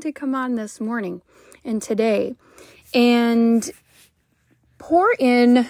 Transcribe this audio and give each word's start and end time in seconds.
to 0.00 0.12
come 0.12 0.34
on 0.34 0.54
this 0.54 0.80
morning 0.80 1.22
and 1.64 1.80
today 1.82 2.34
and 2.94 3.70
pour 4.78 5.14
in 5.18 5.68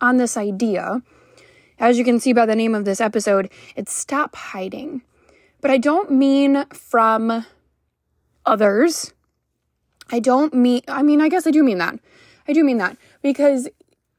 on 0.00 0.16
this 0.16 0.36
idea. 0.36 1.02
As 1.78 1.98
you 1.98 2.04
can 2.04 2.20
see 2.20 2.32
by 2.32 2.46
the 2.46 2.56
name 2.56 2.74
of 2.74 2.84
this 2.84 3.00
episode, 3.00 3.50
it's 3.74 3.92
stop 3.92 4.34
hiding. 4.34 5.02
But 5.60 5.70
I 5.70 5.78
don't 5.78 6.10
mean 6.10 6.64
from 6.72 7.44
others. 8.44 9.12
I 10.10 10.20
don't 10.20 10.54
mean, 10.54 10.82
I 10.88 11.02
mean, 11.02 11.20
I 11.20 11.28
guess 11.28 11.46
I 11.46 11.50
do 11.50 11.62
mean 11.62 11.78
that. 11.78 11.98
I 12.48 12.52
do 12.52 12.62
mean 12.62 12.78
that 12.78 12.96
because 13.22 13.68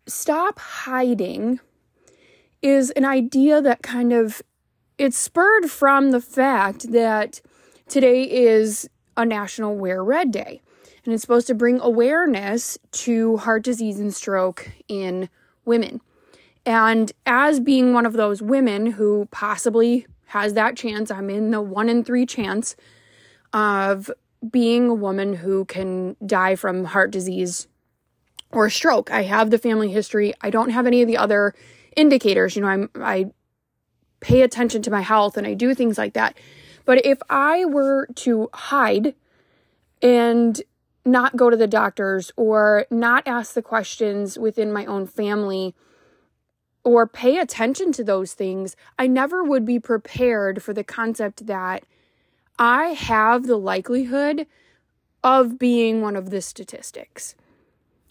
stop 0.06 0.60
hiding 0.60 1.60
is 2.62 2.92
an 2.92 3.06
idea 3.06 3.62
that 3.62 3.82
kind 3.82 4.12
of 4.12 4.42
it's 4.98 5.18
spurred 5.18 5.70
from 5.70 6.12
the 6.12 6.22
fact 6.22 6.92
that 6.92 7.40
today 7.88 8.24
is 8.24 8.90
a 9.18 9.26
national 9.26 9.76
wear 9.76 10.04
red 10.04 10.32
day. 10.32 10.62
And 11.04 11.14
it's 11.14 11.22
supposed 11.22 11.48
to 11.48 11.56
bring 11.56 11.80
awareness 11.80 12.78
to 12.92 13.38
heart 13.38 13.64
disease 13.64 14.00
and 14.00 14.14
stroke 14.14 14.70
in 14.88 15.30
women. 15.66 16.02
And 16.66 17.12
as 17.26 17.60
being 17.60 17.94
one 17.94 18.06
of 18.06 18.14
those 18.14 18.42
women 18.42 18.86
who 18.92 19.28
possibly 19.32 20.06
has 20.28 20.54
that 20.54 20.76
chance 20.76 21.10
i'm 21.10 21.30
in 21.30 21.52
the 21.52 21.62
one 21.62 21.88
in 21.88 22.04
three 22.04 22.26
chance 22.26 22.76
of 23.54 24.12
being 24.52 24.90
a 24.90 24.94
woman 24.94 25.34
who 25.34 25.66
can 25.66 26.16
die 26.26 26.56
from 26.56 26.84
heart 26.84 27.12
disease 27.12 27.68
or 28.52 28.70
stroke. 28.70 29.12
I 29.12 29.24
have 29.24 29.50
the 29.50 29.58
family 29.58 29.92
history. 29.92 30.34
I 30.42 30.50
don't 30.50 30.70
have 30.70 30.86
any 30.86 31.02
of 31.02 31.08
the 31.08 31.18
other 31.18 31.54
indicators. 31.96 32.56
You 32.56 32.62
know 32.62 32.68
i'm 32.68 32.90
i 32.96 33.32
pay 34.20 34.42
attention 34.42 34.82
to 34.82 34.92
my 34.92 35.02
health 35.02 35.38
and 35.38 35.46
I 35.46 35.54
do 35.54 35.74
things 35.74 35.98
like 35.98 36.14
that. 36.14 36.38
But 36.88 37.06
if 37.06 37.20
I 37.30 37.66
were 37.66 38.08
to 38.16 38.50
hide 38.54 39.14
and 40.02 40.62
not 41.06 41.36
go 41.36 41.50
to 41.50 41.58
the 41.58 41.68
doctors 41.68 42.32
or 42.38 42.86
not 42.90 43.28
ask 43.28 43.54
the 43.54 43.62
questions 43.62 44.40
within 44.40 44.72
my 44.72 44.86
own 44.86 45.06
family 45.06 45.76
or 46.86 47.06
pay 47.06 47.40
attention 47.40 47.92
to 47.92 48.06
those 48.06 48.34
things, 48.34 48.78
I 48.98 49.06
never 49.06 49.44
would 49.44 49.66
be 49.66 49.80
prepared 49.80 50.64
for 50.64 50.74
the 50.74 50.84
concept 50.86 51.48
that 51.48 51.84
I 52.58 52.86
have 52.86 53.48
the 53.48 53.58
likelihood 53.58 54.48
of 55.22 55.60
being 55.60 56.02
one 56.02 56.16
of 56.16 56.30
the 56.30 56.42
statistics. 56.42 57.36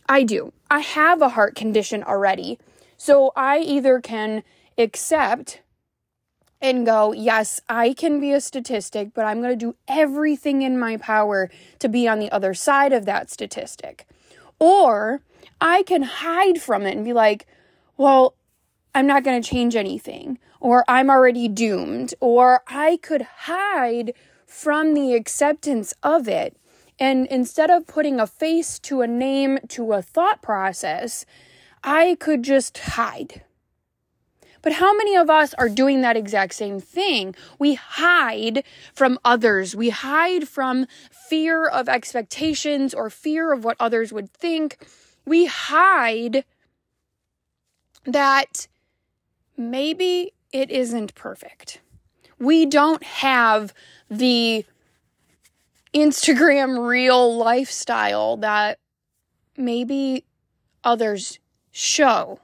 I 0.06 0.22
do. 0.22 0.52
I 0.70 0.80
have 0.80 1.22
a 1.22 1.30
heart 1.30 1.54
condition 1.54 2.02
already. 2.02 2.58
So 2.98 3.32
I 3.36 3.60
either 3.60 4.00
can 4.00 4.42
accept 4.76 5.62
and 6.66 6.84
go, 6.84 7.12
yes, 7.12 7.60
I 7.68 7.92
can 7.92 8.18
be 8.18 8.32
a 8.32 8.40
statistic, 8.40 9.14
but 9.14 9.24
I'm 9.24 9.40
going 9.40 9.56
to 9.56 9.66
do 9.66 9.76
everything 9.86 10.62
in 10.62 10.76
my 10.76 10.96
power 10.96 11.48
to 11.78 11.88
be 11.88 12.08
on 12.08 12.18
the 12.18 12.30
other 12.32 12.54
side 12.54 12.92
of 12.92 13.04
that 13.06 13.30
statistic. 13.30 14.04
Or 14.58 15.20
I 15.60 15.84
can 15.84 16.02
hide 16.02 16.60
from 16.60 16.82
it 16.82 16.96
and 16.96 17.04
be 17.04 17.12
like, 17.12 17.46
well, 17.96 18.34
I'm 18.96 19.06
not 19.06 19.22
going 19.22 19.40
to 19.40 19.48
change 19.48 19.76
anything, 19.76 20.40
or 20.58 20.84
I'm 20.88 21.08
already 21.08 21.46
doomed, 21.46 22.14
or 22.18 22.62
I 22.66 22.98
could 23.00 23.22
hide 23.22 24.12
from 24.44 24.94
the 24.94 25.14
acceptance 25.14 25.94
of 26.02 26.26
it. 26.26 26.56
And 26.98 27.28
instead 27.28 27.70
of 27.70 27.86
putting 27.86 28.18
a 28.18 28.26
face 28.26 28.80
to 28.80 29.02
a 29.02 29.06
name 29.06 29.60
to 29.68 29.92
a 29.92 30.02
thought 30.02 30.42
process, 30.42 31.24
I 31.84 32.16
could 32.18 32.42
just 32.42 32.76
hide. 32.76 33.42
But 34.66 34.72
how 34.72 34.96
many 34.96 35.14
of 35.14 35.30
us 35.30 35.54
are 35.54 35.68
doing 35.68 36.00
that 36.00 36.16
exact 36.16 36.52
same 36.52 36.80
thing? 36.80 37.36
We 37.56 37.74
hide 37.74 38.64
from 38.92 39.16
others. 39.24 39.76
We 39.76 39.90
hide 39.90 40.48
from 40.48 40.86
fear 41.12 41.68
of 41.68 41.88
expectations 41.88 42.92
or 42.92 43.08
fear 43.08 43.52
of 43.52 43.62
what 43.62 43.76
others 43.78 44.12
would 44.12 44.28
think. 44.32 44.84
We 45.24 45.46
hide 45.46 46.44
that 48.06 48.66
maybe 49.56 50.32
it 50.50 50.72
isn't 50.72 51.14
perfect. 51.14 51.80
We 52.40 52.66
don't 52.66 53.04
have 53.04 53.72
the 54.10 54.64
Instagram 55.94 56.88
real 56.88 57.36
lifestyle 57.36 58.36
that 58.38 58.80
maybe 59.56 60.24
others 60.82 61.38
show 61.70 62.40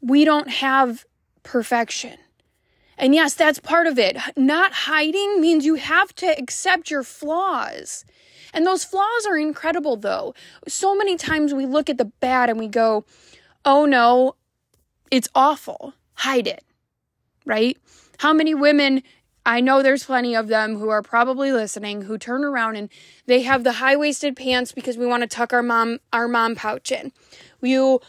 we 0.00 0.24
don't 0.24 0.48
have 0.48 1.04
perfection. 1.42 2.16
And 2.98 3.14
yes, 3.14 3.34
that's 3.34 3.58
part 3.58 3.86
of 3.86 3.98
it. 3.98 4.18
Not 4.36 4.72
hiding 4.72 5.40
means 5.40 5.64
you 5.64 5.76
have 5.76 6.14
to 6.16 6.26
accept 6.38 6.90
your 6.90 7.02
flaws. 7.02 8.04
And 8.52 8.66
those 8.66 8.84
flaws 8.84 9.26
are 9.26 9.38
incredible, 9.38 9.96
though. 9.96 10.34
So 10.68 10.94
many 10.94 11.16
times 11.16 11.54
we 11.54 11.66
look 11.66 11.88
at 11.88 11.98
the 11.98 12.04
bad 12.04 12.50
and 12.50 12.58
we 12.58 12.68
go, 12.68 13.04
oh 13.64 13.86
no, 13.86 14.36
it's 15.10 15.28
awful. 15.34 15.94
Hide 16.14 16.46
it, 16.46 16.64
right? 17.46 17.78
How 18.18 18.34
many 18.34 18.54
women, 18.54 19.02
I 19.46 19.60
know 19.60 19.82
there's 19.82 20.04
plenty 20.04 20.36
of 20.36 20.48
them 20.48 20.76
who 20.78 20.90
are 20.90 21.02
probably 21.02 21.52
listening, 21.52 22.02
who 22.02 22.18
turn 22.18 22.44
around 22.44 22.76
and 22.76 22.90
they 23.24 23.42
have 23.42 23.64
the 23.64 23.72
high 23.72 23.96
waisted 23.96 24.36
pants 24.36 24.72
because 24.72 24.98
we 24.98 25.06
want 25.06 25.22
to 25.22 25.26
tuck 25.26 25.54
our 25.54 25.62
mom, 25.62 26.00
our 26.12 26.28
mom 26.28 26.54
pouch 26.54 26.92
in. 26.92 27.12
You 27.62 28.00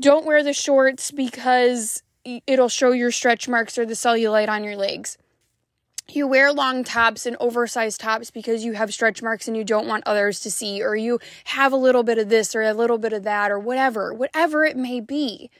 don't 0.00 0.26
wear 0.26 0.42
the 0.42 0.52
shorts 0.52 1.10
because 1.10 2.02
it'll 2.46 2.68
show 2.68 2.92
your 2.92 3.10
stretch 3.10 3.48
marks 3.48 3.78
or 3.78 3.86
the 3.86 3.94
cellulite 3.94 4.48
on 4.48 4.64
your 4.64 4.76
legs. 4.76 5.18
You 6.08 6.26
wear 6.26 6.52
long 6.52 6.82
tops 6.82 7.24
and 7.24 7.36
oversized 7.38 8.00
tops 8.00 8.30
because 8.30 8.64
you 8.64 8.72
have 8.72 8.92
stretch 8.92 9.22
marks 9.22 9.46
and 9.46 9.56
you 9.56 9.62
don't 9.62 9.86
want 9.86 10.02
others 10.06 10.40
to 10.40 10.50
see, 10.50 10.82
or 10.82 10.96
you 10.96 11.20
have 11.44 11.72
a 11.72 11.76
little 11.76 12.02
bit 12.02 12.18
of 12.18 12.28
this 12.28 12.54
or 12.54 12.62
a 12.62 12.74
little 12.74 12.98
bit 12.98 13.12
of 13.12 13.22
that, 13.22 13.52
or 13.52 13.60
whatever, 13.60 14.12
whatever 14.12 14.64
it 14.64 14.76
may 14.76 15.00
be. 15.00 15.50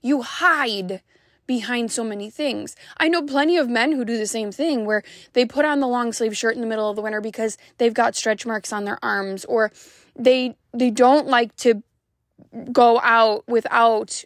You 0.00 0.22
hide 0.22 1.02
behind 1.46 1.92
so 1.92 2.02
many 2.02 2.30
things. 2.30 2.74
I 2.96 3.08
know 3.08 3.22
plenty 3.22 3.56
of 3.56 3.68
men 3.68 3.92
who 3.92 4.04
do 4.04 4.16
the 4.16 4.26
same 4.26 4.50
thing 4.50 4.86
where 4.86 5.02
they 5.34 5.44
put 5.44 5.64
on 5.64 5.80
the 5.80 5.88
long 5.88 6.12
sleeve 6.12 6.36
shirt 6.36 6.56
in 6.56 6.60
the 6.60 6.66
middle 6.66 6.90
of 6.90 6.96
the 6.96 7.02
winter 7.02 7.20
because 7.20 7.56
they've 7.78 7.94
got 7.94 8.16
stretch 8.16 8.44
marks 8.44 8.72
on 8.72 8.84
their 8.84 8.98
arms 9.02 9.44
or 9.44 9.70
they 10.16 10.56
they 10.72 10.90
don't 10.90 11.26
like 11.26 11.54
to 11.56 11.82
go 12.72 13.00
out 13.00 13.46
without 13.48 14.24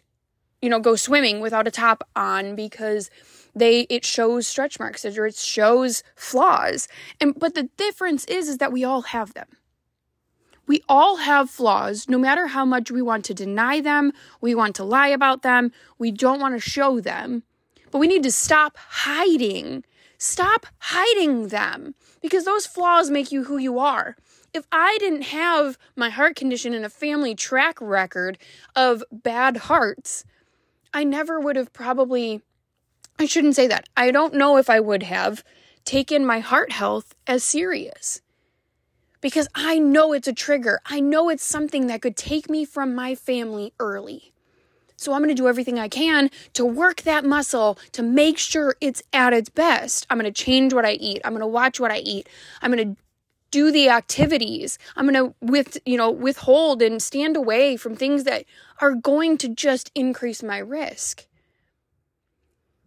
you 0.61 0.69
know 0.69 0.79
go 0.79 0.95
swimming 0.95 1.39
without 1.39 1.67
a 1.67 1.71
top 1.71 2.07
on 2.15 2.55
because 2.55 3.09
they 3.55 3.81
it 3.89 4.05
shows 4.05 4.47
stretch 4.47 4.79
marks 4.79 5.05
or 5.05 5.25
it 5.25 5.35
shows 5.35 6.03
flaws. 6.15 6.87
And 7.19 7.37
but 7.37 7.55
the 7.55 7.69
difference 7.77 8.25
is 8.25 8.47
is 8.47 8.57
that 8.57 8.71
we 8.71 8.83
all 8.83 9.01
have 9.01 9.33
them. 9.33 9.47
We 10.67 10.83
all 10.89 11.17
have 11.17 11.49
flaws 11.49 12.09
no 12.09 12.17
matter 12.17 12.47
how 12.47 12.65
much 12.65 12.91
we 12.91 13.01
want 13.01 13.25
to 13.25 13.33
deny 13.33 13.79
them 13.81 14.11
we 14.41 14.53
want 14.53 14.75
to 14.75 14.83
lie 14.83 15.07
about 15.07 15.41
them 15.41 15.71
we 15.97 16.11
don't 16.11 16.39
want 16.39 16.55
to 16.55 16.69
show 16.69 16.99
them. 16.99 17.43
But 17.91 17.99
we 17.99 18.07
need 18.07 18.23
to 18.23 18.31
stop 18.31 18.77
hiding 18.77 19.83
stop 20.17 20.65
hiding 20.79 21.49
them 21.49 21.93
because 22.21 22.45
those 22.45 22.65
flaws 22.65 23.09
make 23.09 23.31
you 23.31 23.43
who 23.43 23.57
you 23.57 23.79
are 23.79 24.15
if 24.53 24.65
I 24.71 24.97
didn't 24.99 25.23
have 25.23 25.77
my 25.95 26.09
heart 26.09 26.35
condition 26.35 26.73
and 26.73 26.85
a 26.85 26.89
family 26.89 27.35
track 27.35 27.77
record 27.81 28.37
of 28.75 29.03
bad 29.11 29.57
hearts, 29.57 30.23
I 30.93 31.03
never 31.03 31.39
would 31.39 31.55
have 31.55 31.73
probably, 31.73 32.41
I 33.19 33.25
shouldn't 33.25 33.55
say 33.55 33.67
that. 33.67 33.87
I 33.95 34.11
don't 34.11 34.33
know 34.33 34.57
if 34.57 34.69
I 34.69 34.79
would 34.79 35.03
have 35.03 35.43
taken 35.85 36.25
my 36.25 36.39
heart 36.39 36.71
health 36.71 37.15
as 37.27 37.43
serious 37.43 38.21
because 39.21 39.47
I 39.55 39.79
know 39.79 40.13
it's 40.13 40.27
a 40.27 40.33
trigger. 40.33 40.79
I 40.85 40.99
know 40.99 41.29
it's 41.29 41.43
something 41.43 41.87
that 41.87 42.01
could 42.01 42.15
take 42.15 42.49
me 42.49 42.65
from 42.65 42.95
my 42.95 43.15
family 43.15 43.73
early. 43.79 44.33
So 44.97 45.13
I'm 45.13 45.19
going 45.19 45.29
to 45.29 45.35
do 45.35 45.47
everything 45.47 45.77
I 45.77 45.87
can 45.89 46.31
to 46.53 46.65
work 46.65 47.03
that 47.03 47.23
muscle 47.23 47.77
to 47.91 48.01
make 48.01 48.39
sure 48.39 48.75
it's 48.81 49.03
at 49.13 49.31
its 49.31 49.49
best. 49.49 50.07
I'm 50.09 50.17
going 50.17 50.31
to 50.31 50.43
change 50.43 50.73
what 50.73 50.85
I 50.85 50.93
eat. 50.93 51.21
I'm 51.23 51.33
going 51.33 51.41
to 51.41 51.47
watch 51.47 51.79
what 51.79 51.91
I 51.91 51.99
eat. 51.99 52.27
I'm 52.61 52.71
going 52.71 52.95
to 52.95 53.01
do 53.51 53.71
the 53.71 53.89
activities. 53.89 54.77
I'm 54.95 55.07
going 55.07 55.29
to 55.29 55.35
with, 55.41 55.77
you 55.85 55.97
know, 55.97 56.11
withhold 56.11 56.81
and 56.81 57.01
stand 57.01 57.37
away 57.37 57.77
from 57.77 57.95
things 57.95 58.23
that 58.25 58.45
are 58.81 58.93
going 58.93 59.37
to 59.39 59.49
just 59.49 59.91
increase 59.95 60.43
my 60.43 60.57
risk. 60.57 61.25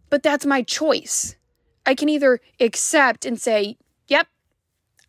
But 0.09 0.23
that's 0.23 0.45
my 0.45 0.61
choice. 0.61 1.35
I 1.85 1.95
can 1.95 2.09
either 2.09 2.39
accept 2.59 3.25
and 3.25 3.39
say, 3.39 3.77
"Yep, 4.07 4.27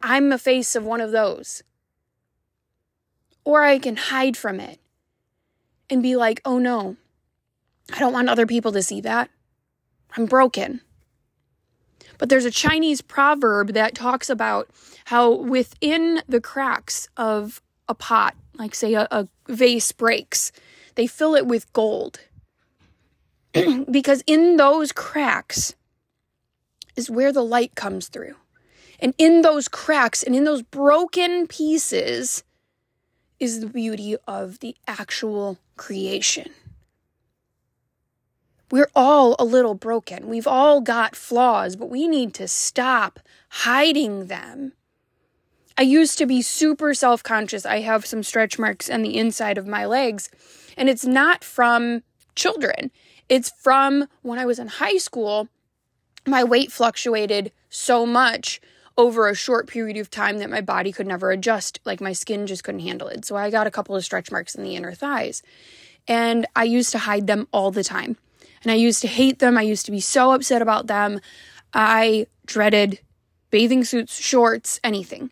I'm 0.00 0.32
a 0.32 0.38
face 0.38 0.74
of 0.74 0.84
one 0.84 1.00
of 1.00 1.12
those." 1.12 1.62
Or 3.44 3.64
I 3.64 3.78
can 3.78 3.96
hide 3.96 4.36
from 4.36 4.60
it 4.60 4.80
and 5.90 6.02
be 6.02 6.16
like, 6.16 6.40
"Oh 6.44 6.58
no. 6.58 6.96
I 7.92 7.98
don't 7.98 8.12
want 8.12 8.28
other 8.28 8.46
people 8.46 8.72
to 8.72 8.82
see 8.82 9.00
that. 9.02 9.28
I'm 10.16 10.26
broken." 10.26 10.80
But 12.22 12.28
there's 12.28 12.44
a 12.44 12.52
Chinese 12.52 13.00
proverb 13.00 13.72
that 13.72 13.96
talks 13.96 14.30
about 14.30 14.70
how 15.06 15.32
within 15.32 16.22
the 16.28 16.40
cracks 16.40 17.08
of 17.16 17.60
a 17.88 17.96
pot, 17.96 18.36
like 18.54 18.76
say 18.76 18.94
a, 18.94 19.08
a 19.10 19.26
vase 19.48 19.90
breaks, 19.90 20.52
they 20.94 21.08
fill 21.08 21.34
it 21.34 21.48
with 21.48 21.72
gold. 21.72 22.20
because 23.90 24.22
in 24.28 24.56
those 24.56 24.92
cracks 24.92 25.74
is 26.94 27.10
where 27.10 27.32
the 27.32 27.42
light 27.42 27.74
comes 27.74 28.06
through. 28.06 28.36
And 29.00 29.14
in 29.18 29.42
those 29.42 29.66
cracks 29.66 30.22
and 30.22 30.36
in 30.36 30.44
those 30.44 30.62
broken 30.62 31.48
pieces 31.48 32.44
is 33.40 33.58
the 33.58 33.66
beauty 33.66 34.14
of 34.28 34.60
the 34.60 34.76
actual 34.86 35.58
creation. 35.76 36.50
We're 38.72 38.90
all 38.96 39.36
a 39.38 39.44
little 39.44 39.74
broken. 39.74 40.30
We've 40.30 40.46
all 40.46 40.80
got 40.80 41.14
flaws, 41.14 41.76
but 41.76 41.90
we 41.90 42.08
need 42.08 42.32
to 42.32 42.48
stop 42.48 43.20
hiding 43.50 44.28
them. 44.28 44.72
I 45.76 45.82
used 45.82 46.16
to 46.16 46.24
be 46.24 46.40
super 46.40 46.94
self 46.94 47.22
conscious. 47.22 47.66
I 47.66 47.80
have 47.80 48.06
some 48.06 48.22
stretch 48.22 48.58
marks 48.58 48.88
on 48.88 49.02
the 49.02 49.18
inside 49.18 49.58
of 49.58 49.66
my 49.66 49.84
legs, 49.84 50.30
and 50.74 50.88
it's 50.88 51.04
not 51.04 51.44
from 51.44 52.02
children. 52.34 52.90
It's 53.28 53.50
from 53.50 54.08
when 54.22 54.38
I 54.38 54.46
was 54.46 54.58
in 54.58 54.68
high 54.68 54.96
school. 54.96 55.48
My 56.26 56.42
weight 56.42 56.72
fluctuated 56.72 57.52
so 57.68 58.06
much 58.06 58.58
over 58.96 59.28
a 59.28 59.34
short 59.34 59.68
period 59.68 59.98
of 59.98 60.10
time 60.10 60.38
that 60.38 60.48
my 60.48 60.62
body 60.62 60.92
could 60.92 61.06
never 61.06 61.30
adjust. 61.30 61.78
Like 61.84 62.00
my 62.00 62.14
skin 62.14 62.46
just 62.46 62.64
couldn't 62.64 62.80
handle 62.80 63.08
it. 63.08 63.26
So 63.26 63.36
I 63.36 63.50
got 63.50 63.66
a 63.66 63.70
couple 63.70 63.94
of 63.94 64.02
stretch 64.02 64.32
marks 64.32 64.54
in 64.54 64.64
the 64.64 64.76
inner 64.76 64.94
thighs. 64.94 65.42
And 66.08 66.46
I 66.56 66.64
used 66.64 66.90
to 66.92 67.00
hide 67.00 67.26
them 67.26 67.48
all 67.52 67.70
the 67.70 67.84
time 67.84 68.16
and 68.62 68.70
I 68.70 68.76
used 68.76 69.00
to 69.02 69.08
hate 69.08 69.38
them. 69.38 69.58
I 69.58 69.62
used 69.62 69.86
to 69.86 69.92
be 69.92 70.00
so 70.00 70.32
upset 70.32 70.62
about 70.62 70.86
them. 70.86 71.20
I 71.74 72.26
dreaded 72.46 73.00
bathing 73.50 73.84
suits, 73.84 74.18
shorts, 74.18 74.80
anything. 74.84 75.30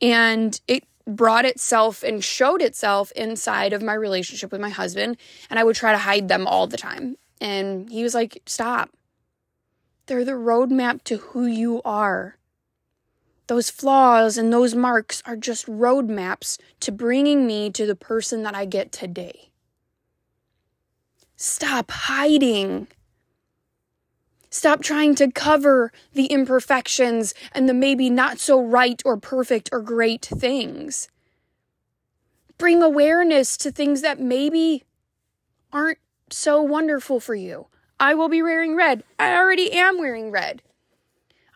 And 0.00 0.60
it 0.68 0.84
brought 1.06 1.44
itself 1.44 2.02
and 2.02 2.22
showed 2.22 2.62
itself 2.62 3.10
inside 3.12 3.72
of 3.72 3.82
my 3.82 3.94
relationship 3.94 4.52
with 4.52 4.60
my 4.60 4.68
husband. 4.68 5.16
And 5.48 5.58
I 5.58 5.64
would 5.64 5.76
try 5.76 5.92
to 5.92 5.98
hide 5.98 6.28
them 6.28 6.46
all 6.46 6.66
the 6.66 6.76
time. 6.76 7.16
And 7.40 7.90
he 7.90 8.02
was 8.02 8.14
like, 8.14 8.42
stop. 8.46 8.90
They're 10.06 10.24
the 10.24 10.32
roadmap 10.32 11.04
to 11.04 11.18
who 11.18 11.46
you 11.46 11.82
are. 11.84 12.36
Those 13.46 13.70
flaws 13.70 14.36
and 14.36 14.52
those 14.52 14.74
marks 14.74 15.22
are 15.24 15.36
just 15.36 15.66
roadmaps 15.66 16.58
to 16.80 16.92
bringing 16.92 17.46
me 17.46 17.70
to 17.70 17.86
the 17.86 17.96
person 17.96 18.42
that 18.42 18.54
I 18.54 18.66
get 18.66 18.92
today. 18.92 19.47
Stop 21.40 21.92
hiding. 21.92 22.88
Stop 24.50 24.82
trying 24.82 25.14
to 25.14 25.30
cover 25.30 25.92
the 26.12 26.26
imperfections 26.26 27.32
and 27.52 27.68
the 27.68 27.74
maybe 27.74 28.10
not 28.10 28.40
so 28.40 28.60
right 28.60 29.00
or 29.04 29.16
perfect 29.16 29.68
or 29.70 29.80
great 29.80 30.26
things. 30.26 31.08
Bring 32.58 32.82
awareness 32.82 33.56
to 33.58 33.70
things 33.70 34.00
that 34.02 34.18
maybe 34.18 34.82
aren't 35.72 36.00
so 36.28 36.60
wonderful 36.60 37.20
for 37.20 37.36
you. 37.36 37.68
I 38.00 38.14
will 38.14 38.28
be 38.28 38.42
wearing 38.42 38.74
red. 38.74 39.04
I 39.16 39.36
already 39.36 39.70
am 39.70 39.96
wearing 39.96 40.32
red. 40.32 40.60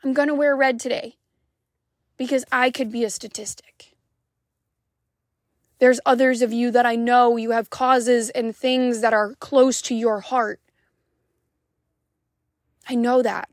I'm 0.04 0.12
going 0.12 0.28
to 0.28 0.34
wear 0.34 0.54
red 0.54 0.78
today 0.78 1.16
because 2.16 2.44
I 2.52 2.70
could 2.70 2.92
be 2.92 3.02
a 3.02 3.10
statistic. 3.10 3.91
There's 5.82 5.98
others 6.06 6.42
of 6.42 6.52
you 6.52 6.70
that 6.70 6.86
I 6.86 6.94
know 6.94 7.36
you 7.36 7.50
have 7.50 7.68
causes 7.68 8.30
and 8.30 8.54
things 8.54 9.00
that 9.00 9.12
are 9.12 9.34
close 9.40 9.82
to 9.82 9.96
your 9.96 10.20
heart. 10.20 10.60
I 12.88 12.94
know 12.94 13.20
that. 13.20 13.48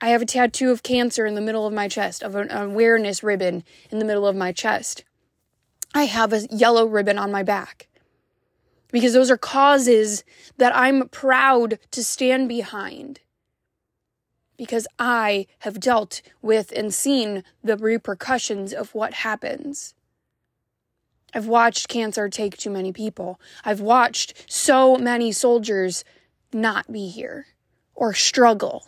I 0.00 0.08
have 0.08 0.22
a 0.22 0.24
tattoo 0.24 0.70
of 0.70 0.82
cancer 0.82 1.26
in 1.26 1.34
the 1.34 1.42
middle 1.42 1.66
of 1.66 1.74
my 1.74 1.88
chest, 1.88 2.22
of 2.22 2.36
an 2.36 2.50
awareness 2.50 3.22
ribbon 3.22 3.64
in 3.90 3.98
the 3.98 4.06
middle 4.06 4.26
of 4.26 4.34
my 4.34 4.50
chest. 4.52 5.04
I 5.94 6.04
have 6.04 6.32
a 6.32 6.48
yellow 6.50 6.86
ribbon 6.86 7.18
on 7.18 7.30
my 7.30 7.42
back 7.42 7.88
because 8.90 9.12
those 9.12 9.30
are 9.30 9.36
causes 9.36 10.24
that 10.56 10.74
I'm 10.74 11.06
proud 11.10 11.78
to 11.90 12.02
stand 12.02 12.48
behind 12.48 13.20
because 14.56 14.86
I 14.98 15.48
have 15.58 15.80
dealt 15.80 16.22
with 16.40 16.72
and 16.74 16.94
seen 16.94 17.44
the 17.62 17.76
repercussions 17.76 18.72
of 18.72 18.94
what 18.94 19.12
happens. 19.12 19.92
I've 21.34 21.46
watched 21.46 21.88
cancer 21.88 22.28
take 22.28 22.56
too 22.56 22.70
many 22.70 22.92
people. 22.92 23.40
I've 23.64 23.80
watched 23.80 24.50
so 24.50 24.96
many 24.96 25.32
soldiers 25.32 26.04
not 26.52 26.92
be 26.92 27.08
here 27.08 27.46
or 27.94 28.12
struggle. 28.12 28.86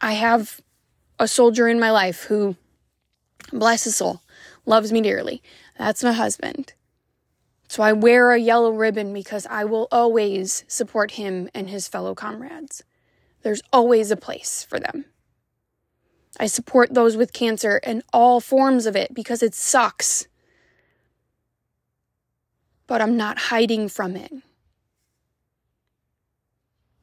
I 0.00 0.12
have 0.12 0.60
a 1.18 1.26
soldier 1.26 1.68
in 1.68 1.80
my 1.80 1.90
life 1.90 2.24
who, 2.24 2.56
bless 3.52 3.84
his 3.84 3.96
soul, 3.96 4.22
loves 4.64 4.92
me 4.92 5.00
dearly. 5.00 5.42
That's 5.78 6.04
my 6.04 6.12
husband. 6.12 6.74
So 7.68 7.82
I 7.82 7.92
wear 7.92 8.30
a 8.30 8.38
yellow 8.38 8.70
ribbon 8.70 9.12
because 9.12 9.46
I 9.46 9.64
will 9.64 9.88
always 9.90 10.64
support 10.68 11.12
him 11.12 11.48
and 11.54 11.68
his 11.68 11.88
fellow 11.88 12.14
comrades. 12.14 12.84
There's 13.42 13.62
always 13.72 14.10
a 14.10 14.16
place 14.16 14.64
for 14.68 14.78
them. 14.78 15.06
I 16.38 16.46
support 16.46 16.94
those 16.94 17.16
with 17.16 17.32
cancer 17.32 17.80
and 17.82 18.02
all 18.12 18.40
forms 18.40 18.86
of 18.86 18.96
it 18.96 19.14
because 19.14 19.42
it 19.42 19.54
sucks. 19.54 20.26
But 22.86 23.00
I'm 23.00 23.16
not 23.16 23.38
hiding 23.38 23.88
from 23.88 24.16
it. 24.16 24.32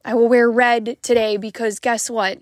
I 0.06 0.14
will 0.14 0.28
wear 0.28 0.50
red 0.50 0.98
today 1.02 1.38
because 1.38 1.80
guess 1.80 2.10
what? 2.10 2.40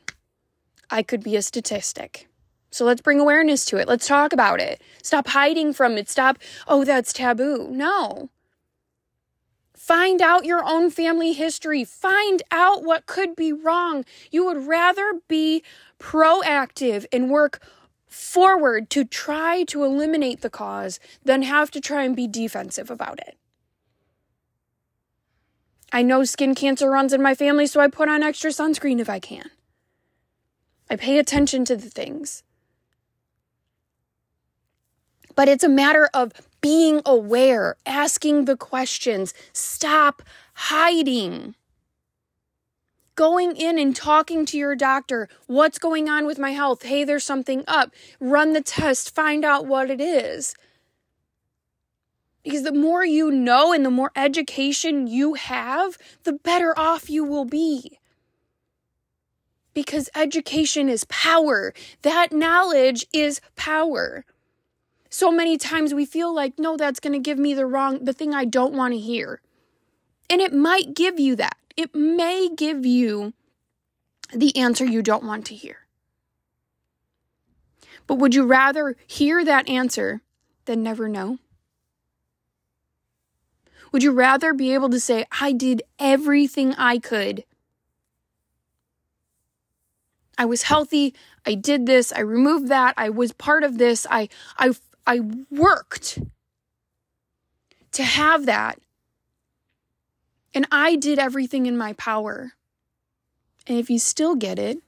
I 0.89 1.03
could 1.03 1.23
be 1.23 1.35
a 1.35 1.41
statistic. 1.41 2.27
So 2.71 2.85
let's 2.85 3.01
bring 3.01 3.19
awareness 3.19 3.65
to 3.65 3.77
it. 3.77 3.87
Let's 3.87 4.07
talk 4.07 4.33
about 4.33 4.59
it. 4.59 4.81
Stop 5.03 5.27
hiding 5.27 5.73
from 5.73 5.97
it. 5.97 6.09
Stop, 6.09 6.39
oh, 6.67 6.83
that's 6.83 7.13
taboo. 7.13 7.67
No. 7.71 8.29
Find 9.91 10.21
out 10.21 10.45
your 10.45 10.63
own 10.63 10.89
family 10.89 11.33
history. 11.33 11.83
Find 11.83 12.41
out 12.49 12.81
what 12.81 13.07
could 13.07 13.35
be 13.35 13.51
wrong. 13.51 14.05
You 14.31 14.45
would 14.45 14.65
rather 14.65 15.19
be 15.27 15.63
proactive 15.99 17.05
and 17.11 17.29
work 17.29 17.61
forward 18.07 18.89
to 18.91 19.03
try 19.03 19.63
to 19.63 19.83
eliminate 19.83 20.39
the 20.39 20.49
cause 20.49 20.97
than 21.25 21.41
have 21.41 21.71
to 21.71 21.81
try 21.81 22.03
and 22.03 22.15
be 22.15 22.25
defensive 22.25 22.89
about 22.89 23.19
it. 23.19 23.37
I 25.91 26.03
know 26.03 26.23
skin 26.23 26.55
cancer 26.55 26.89
runs 26.89 27.11
in 27.11 27.21
my 27.21 27.35
family, 27.35 27.67
so 27.67 27.81
I 27.81 27.89
put 27.89 28.07
on 28.07 28.23
extra 28.23 28.51
sunscreen 28.51 29.01
if 29.01 29.09
I 29.09 29.19
can. 29.19 29.51
I 30.89 30.95
pay 30.95 31.19
attention 31.19 31.65
to 31.65 31.75
the 31.75 31.89
things. 31.89 32.43
But 35.35 35.49
it's 35.49 35.65
a 35.65 35.69
matter 35.69 36.09
of 36.13 36.31
being 36.61 37.01
aware, 37.05 37.75
asking 37.85 38.45
the 38.45 38.55
questions, 38.55 39.33
stop 39.53 40.21
hiding 40.53 41.55
going 43.21 43.55
in 43.55 43.77
and 43.77 43.95
talking 43.95 44.47
to 44.47 44.57
your 44.57 44.75
doctor. 44.75 45.29
What's 45.45 45.77
going 45.77 46.09
on 46.09 46.25
with 46.25 46.39
my 46.39 46.51
health? 46.51 46.81
Hey, 46.81 47.03
there's 47.03 47.23
something 47.23 47.63
up. 47.67 47.91
Run 48.19 48.53
the 48.53 48.61
test, 48.61 49.13
find 49.13 49.45
out 49.45 49.67
what 49.67 49.91
it 49.91 50.01
is. 50.01 50.55
Because 52.43 52.63
the 52.63 52.73
more 52.73 53.05
you 53.05 53.29
know 53.29 53.71
and 53.73 53.85
the 53.85 53.91
more 53.91 54.11
education 54.15 55.05
you 55.05 55.35
have, 55.35 55.97
the 56.23 56.33
better 56.33 56.73
off 56.77 57.11
you 57.11 57.23
will 57.23 57.45
be. 57.45 57.99
Because 59.75 60.09
education 60.15 60.89
is 60.89 61.05
power. 61.05 61.73
That 62.01 62.33
knowledge 62.33 63.05
is 63.13 63.39
power. 63.55 64.25
So 65.11 65.31
many 65.31 65.57
times 65.57 65.93
we 65.93 66.05
feel 66.05 66.33
like, 66.33 66.57
no, 66.57 66.77
that's 66.77 66.99
going 66.99 67.13
to 67.13 67.19
give 67.19 67.37
me 67.37 67.53
the 67.53 67.67
wrong, 67.67 68.03
the 68.05 68.13
thing 68.13 68.33
I 68.33 68.45
don't 68.45 68.73
want 68.73 68.93
to 68.93 68.99
hear. 68.99 69.41
And 70.29 70.41
it 70.41 70.53
might 70.53 70.95
give 70.95 71.19
you 71.19 71.35
that 71.35 71.57
it 71.77 71.95
may 71.95 72.49
give 72.55 72.85
you 72.85 73.33
the 74.33 74.55
answer 74.55 74.85
you 74.85 75.01
don't 75.01 75.23
want 75.23 75.45
to 75.47 75.55
hear. 75.55 75.77
But 78.07 78.15
would 78.15 78.35
you 78.35 78.45
rather 78.45 78.95
hear 79.07 79.43
that 79.43 79.69
answer 79.69 80.21
than 80.65 80.83
never 80.83 81.07
know? 81.07 81.39
Would 83.91 84.03
you 84.03 84.11
rather 84.11 84.53
be 84.53 84.73
able 84.73 84.89
to 84.89 84.99
say, 84.99 85.25
I 85.39 85.51
did 85.51 85.83
everything 85.99 86.73
I 86.75 86.97
could? 86.97 87.43
I 90.37 90.45
was 90.45 90.63
healthy. 90.63 91.13
I 91.45 91.55
did 91.55 91.85
this. 91.85 92.13
I 92.13 92.21
removed 92.21 92.69
that. 92.69 92.93
I 92.97 93.09
was 93.09 93.33
part 93.33 93.63
of 93.63 93.77
this. 93.77 94.07
I, 94.09 94.29
I, 94.57 94.73
I 95.05 95.21
worked 95.49 96.19
to 97.91 98.03
have 98.03 98.45
that 98.45 98.79
and 100.53 100.67
I 100.71 100.95
did 100.95 101.19
everything 101.19 101.65
in 101.65 101.77
my 101.77 101.93
power. 101.93 102.53
And 103.67 103.77
if 103.77 103.89
you 103.89 103.99
still 103.99 104.35
get 104.35 104.59
it, 104.59 104.79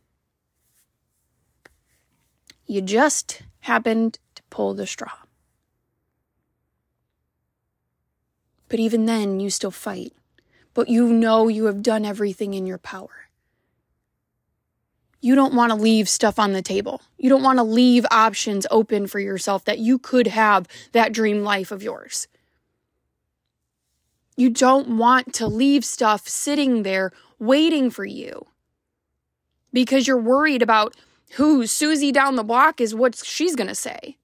you 2.65 2.81
just 2.81 3.41
happened 3.61 4.19
to 4.35 4.43
pull 4.49 4.73
the 4.73 4.87
straw. 4.87 5.11
But 8.67 8.79
even 8.79 9.05
then, 9.05 9.39
you 9.39 9.49
still 9.49 9.71
fight. 9.71 10.13
But 10.73 10.89
you 10.89 11.07
know 11.13 11.47
you 11.47 11.65
have 11.65 11.83
done 11.83 12.05
everything 12.05 12.55
in 12.55 12.65
your 12.65 12.79
power. 12.79 13.22
You 15.23 15.35
don't 15.35 15.53
want 15.53 15.69
to 15.69 15.77
leave 15.77 16.09
stuff 16.09 16.37
on 16.37 16.51
the 16.51 16.61
table. 16.61 17.01
You 17.17 17.29
don't 17.29 17.43
want 17.43 17.57
to 17.57 17.63
leave 17.63 18.05
options 18.11 18.67
open 18.69 19.07
for 19.07 19.21
yourself 19.21 19.63
that 19.63 19.79
you 19.79 19.97
could 19.97 20.27
have 20.27 20.67
that 20.91 21.13
dream 21.13 21.43
life 21.43 21.71
of 21.71 21.81
yours. 21.81 22.27
You 24.35 24.49
don't 24.49 24.97
want 24.97 25.33
to 25.35 25.47
leave 25.47 25.85
stuff 25.85 26.27
sitting 26.27 26.83
there 26.83 27.13
waiting 27.39 27.89
for 27.89 28.03
you 28.03 28.47
because 29.71 30.07
you're 30.07 30.19
worried 30.19 30.61
about 30.61 30.93
who 31.35 31.67
Susie 31.67 32.11
down 32.11 32.35
the 32.35 32.43
block 32.43 32.81
is 32.81 32.93
what 32.93 33.15
she's 33.15 33.55
going 33.55 33.69
to 33.69 33.75
say. 33.75 34.17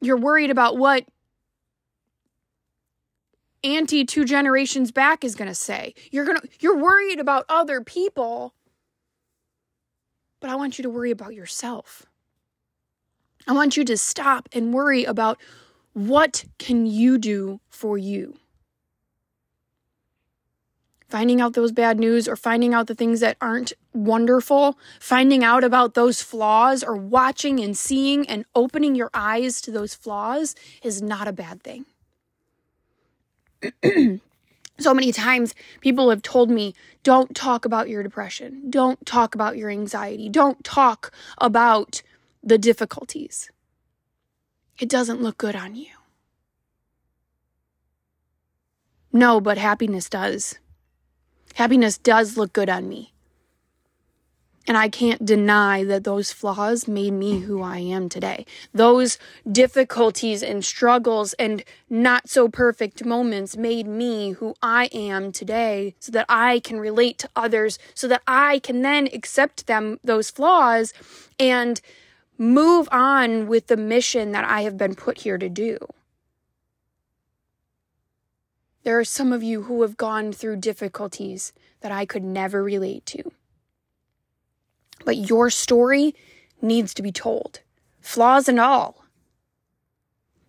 You're 0.00 0.16
worried 0.18 0.50
about 0.50 0.76
what 0.76 1.04
auntie 3.66 4.04
two 4.04 4.24
generations 4.24 4.92
back 4.92 5.24
is 5.24 5.34
going 5.34 5.48
to 5.48 5.54
say. 5.54 5.94
You're 6.10 6.24
going 6.24 6.38
to 6.38 6.48
you're 6.60 6.76
worried 6.76 7.18
about 7.20 7.44
other 7.48 7.80
people. 7.80 8.54
But 10.40 10.50
I 10.50 10.54
want 10.54 10.78
you 10.78 10.82
to 10.82 10.90
worry 10.90 11.10
about 11.10 11.34
yourself. 11.34 12.06
I 13.46 13.52
want 13.52 13.76
you 13.76 13.84
to 13.84 13.96
stop 13.96 14.48
and 14.52 14.74
worry 14.74 15.04
about 15.04 15.38
what 15.92 16.44
can 16.58 16.86
you 16.86 17.16
do 17.16 17.60
for 17.68 17.96
you? 17.96 18.36
Finding 21.08 21.40
out 21.40 21.54
those 21.54 21.70
bad 21.70 22.00
news 22.00 22.28
or 22.28 22.34
finding 22.34 22.74
out 22.74 22.88
the 22.88 22.94
things 22.94 23.20
that 23.20 23.36
aren't 23.40 23.72
wonderful, 23.94 24.76
finding 25.00 25.44
out 25.44 25.62
about 25.62 25.94
those 25.94 26.20
flaws 26.20 26.82
or 26.82 26.96
watching 26.96 27.60
and 27.60 27.76
seeing 27.76 28.28
and 28.28 28.44
opening 28.54 28.96
your 28.96 29.10
eyes 29.14 29.60
to 29.60 29.70
those 29.70 29.94
flaws 29.94 30.56
is 30.82 31.00
not 31.00 31.28
a 31.28 31.32
bad 31.32 31.62
thing. 31.62 31.86
so 34.78 34.94
many 34.94 35.12
times 35.12 35.54
people 35.80 36.10
have 36.10 36.22
told 36.22 36.50
me 36.50 36.74
don't 37.02 37.34
talk 37.34 37.64
about 37.64 37.88
your 37.88 38.02
depression. 38.02 38.70
Don't 38.70 39.04
talk 39.06 39.34
about 39.34 39.56
your 39.56 39.70
anxiety. 39.70 40.28
Don't 40.28 40.62
talk 40.64 41.12
about 41.38 42.02
the 42.42 42.58
difficulties. 42.58 43.50
It 44.78 44.88
doesn't 44.88 45.22
look 45.22 45.38
good 45.38 45.56
on 45.56 45.74
you. 45.74 45.88
No 49.12 49.40
but 49.40 49.56
happiness 49.56 50.10
does. 50.10 50.58
Happiness 51.54 51.96
does 51.96 52.36
look 52.36 52.52
good 52.52 52.68
on 52.68 52.88
me 52.88 53.14
and 54.66 54.76
I 54.76 54.88
can't 54.88 55.24
deny 55.24 55.84
that 55.84 56.04
those 56.04 56.32
flaws 56.32 56.88
made 56.88 57.12
me 57.12 57.40
who 57.40 57.62
I 57.62 57.78
am 57.78 58.08
today. 58.08 58.44
Those 58.72 59.18
difficulties 59.50 60.42
and 60.42 60.64
struggles 60.64 61.34
and 61.34 61.62
not 61.88 62.28
so 62.28 62.48
perfect 62.48 63.04
moments 63.04 63.56
made 63.56 63.86
me 63.86 64.32
who 64.32 64.54
I 64.60 64.86
am 64.86 65.30
today 65.30 65.94
so 66.00 66.10
that 66.12 66.26
I 66.28 66.60
can 66.60 66.80
relate 66.80 67.18
to 67.18 67.28
others, 67.36 67.78
so 67.94 68.08
that 68.08 68.22
I 68.26 68.58
can 68.58 68.82
then 68.82 69.08
accept 69.12 69.66
them, 69.66 70.00
those 70.02 70.30
flaws, 70.30 70.92
and 71.38 71.80
move 72.38 72.88
on 72.90 73.46
with 73.46 73.68
the 73.68 73.76
mission 73.76 74.32
that 74.32 74.44
I 74.44 74.62
have 74.62 74.76
been 74.76 74.94
put 74.94 75.18
here 75.18 75.38
to 75.38 75.48
do. 75.48 75.78
There 78.82 78.98
are 78.98 79.04
some 79.04 79.32
of 79.32 79.42
you 79.42 79.62
who 79.62 79.82
have 79.82 79.96
gone 79.96 80.32
through 80.32 80.56
difficulties 80.56 81.52
that 81.80 81.90
I 81.90 82.06
could 82.06 82.22
never 82.22 82.62
relate 82.62 83.04
to. 83.06 83.32
But 85.04 85.30
your 85.30 85.50
story 85.50 86.14
needs 86.60 86.94
to 86.94 87.02
be 87.02 87.12
told, 87.12 87.60
flaws 88.00 88.48
and 88.48 88.58
all. 88.58 89.04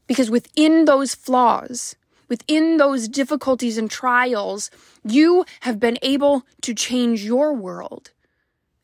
Because 0.07 0.31
within 0.31 0.85
those 0.85 1.13
flaws, 1.13 1.95
within 2.29 2.77
those 2.77 3.07
difficulties 3.07 3.77
and 3.77 3.91
trials, 3.91 4.71
you 5.03 5.45
have 5.61 5.79
been 5.79 5.97
able 6.01 6.45
to 6.61 6.73
change 6.73 7.23
your 7.23 7.53
world. 7.53 8.11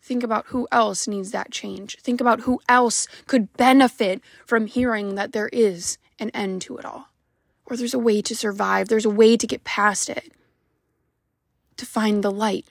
Think 0.02 0.22
about 0.22 0.48
who 0.48 0.68
else 0.72 1.08
needs 1.08 1.32
that 1.32 1.52
change. 1.52 1.98
Think 2.02 2.20
about 2.20 2.42
who 2.42 2.60
else 2.68 3.08
could 3.26 3.54
benefit 3.54 4.22
from 4.46 4.66
hearing 4.68 5.16
that 5.16 5.32
there 5.32 5.50
is 5.54 5.98
an 6.20 6.30
end 6.32 6.62
to 6.64 6.78
it 6.78 6.84
all. 6.84 7.08
Or 7.66 7.78
there's 7.78 7.94
a 7.94 8.00
way 8.00 8.22
to 8.22 8.36
survive, 8.36 8.90
there's 8.90 9.06
a 9.06 9.10
way 9.10 9.38
to 9.38 9.48
get 9.48 9.64
past 9.64 10.10
it, 10.10 10.34
to 11.78 11.86
find 11.86 12.22
the 12.22 12.32
light 12.32 12.66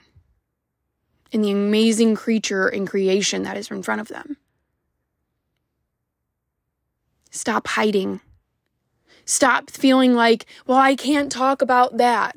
in 1.33 1.41
the 1.41 1.51
amazing 1.51 2.15
creature 2.15 2.69
and 2.69 2.89
creation 2.89 3.43
that 3.43 3.57
is 3.57 3.71
in 3.71 3.83
front 3.83 4.01
of 4.01 4.09
them. 4.09 4.37
Stop 7.31 7.67
hiding. 7.69 8.21
Stop 9.25 9.71
feeling 9.71 10.15
like, 10.15 10.45
well, 10.67 10.79
I 10.79 10.95
can't 10.95 11.33
talk 11.33 11.63
about 11.63 11.97
that. 11.97 12.37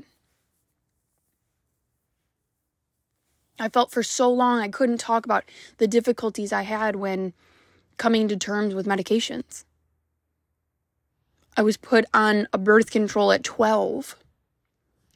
I 3.59 3.69
felt 3.69 3.91
for 3.91 4.03
so 4.03 4.31
long 4.31 4.59
I 4.59 4.69
couldn't 4.69 4.97
talk 4.97 5.25
about 5.25 5.43
the 5.77 5.87
difficulties 5.87 6.53
I 6.53 6.63
had 6.63 6.95
when 6.95 7.33
coming 7.97 8.27
to 8.29 8.37
terms 8.37 8.73
with 8.73 8.85
medications. 8.85 9.65
I 11.57 11.61
was 11.61 11.77
put 11.77 12.05
on 12.13 12.47
a 12.51 12.57
birth 12.57 12.91
control 12.91 13.31
at 13.31 13.43
12. 13.43 14.17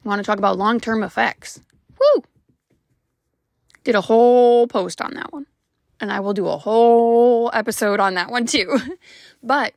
I 0.04 0.08
want 0.08 0.18
to 0.20 0.24
talk 0.24 0.38
about 0.38 0.56
long 0.56 0.80
term 0.80 1.02
effects. 1.02 1.60
Woo! 1.98 2.24
Did 3.84 3.94
a 3.94 4.00
whole 4.02 4.66
post 4.66 5.00
on 5.00 5.14
that 5.14 5.32
one. 5.32 5.46
And 6.00 6.10
I 6.10 6.20
will 6.20 6.32
do 6.32 6.48
a 6.48 6.56
whole 6.56 7.50
episode 7.52 8.00
on 8.00 8.14
that 8.14 8.30
one 8.30 8.46
too. 8.46 8.78
but 9.42 9.74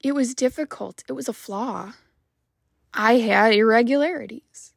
it 0.00 0.12
was 0.12 0.34
difficult. 0.34 1.02
It 1.08 1.12
was 1.12 1.28
a 1.28 1.32
flaw. 1.32 1.94
I 2.94 3.14
had 3.14 3.52
irregularities. 3.52 4.72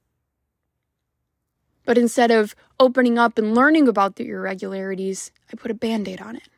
But 1.86 1.98
instead 1.98 2.32
of 2.32 2.56
opening 2.80 3.18
up 3.18 3.38
and 3.38 3.56
learning 3.56 3.88
about 3.88 4.16
the 4.16 4.28
irregularities, 4.28 5.32
I 5.52 5.56
put 5.56 5.72
a 5.72 5.76
band 5.76 6.08
aid 6.08 6.22
on 6.22 6.36
it. 6.36 6.50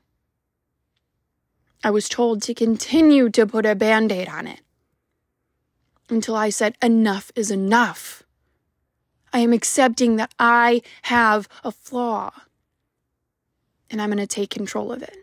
I 1.84 1.90
was 1.90 2.10
told 2.10 2.42
to 2.44 2.54
continue 2.54 3.30
to 3.30 3.48
put 3.48 3.66
a 3.66 3.76
band 3.76 4.12
aid 4.12 4.28
on 4.28 4.46
it 4.46 4.62
until 6.10 6.36
I 6.36 6.50
said, 6.50 6.76
enough 6.82 7.32
is 7.36 7.50
enough. 7.50 8.21
I 9.34 9.40
am 9.40 9.54
accepting 9.54 10.18
that 10.18 10.34
I 10.40 10.82
have 11.04 11.48
a 11.64 11.72
flaw 11.72 12.32
and 13.92 14.02
I'm 14.02 14.10
going 14.10 14.18
to 14.20 14.28
take 14.28 14.50
control 14.50 14.92
of 14.92 15.04
it. 15.04 15.18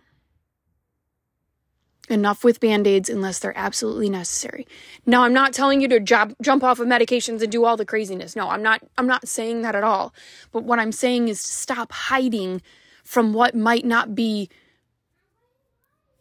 Enough 2.11 2.43
with 2.43 2.61
band 2.61 2.87
aids 2.87 3.11
unless 3.11 3.39
they're 3.39 3.57
absolutely 3.57 4.09
necessary. 4.09 4.67
Now, 5.05 5.25
I'm 5.25 5.35
not 5.35 5.53
telling 5.53 5.83
you 5.83 5.89
to 5.89 6.01
jump, 6.01 6.37
jump 6.41 6.65
off 6.65 6.79
of 6.79 6.89
medications 6.89 7.43
and 7.43 7.53
do 7.53 7.67
all 7.67 7.77
the 7.77 7.85
craziness. 7.85 8.35
No, 8.35 8.49
I'm 8.49 8.63
not, 8.63 8.83
I'm 8.97 9.07
not 9.07 9.29
saying 9.29 9.61
that 9.63 9.75
at 9.75 9.85
all. 9.85 10.15
But 10.51 10.65
what 10.65 10.79
I'm 10.79 10.93
saying 10.93 11.29
is 11.29 11.43
to 11.43 11.51
stop 11.51 11.93
hiding 11.93 12.63
from 13.05 13.35
what 13.35 13.55
might 13.55 13.85
not 13.85 14.15
be 14.15 14.49